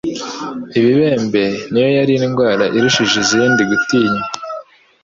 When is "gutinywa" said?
3.69-4.23